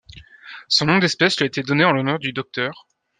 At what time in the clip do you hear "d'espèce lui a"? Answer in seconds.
0.97-1.45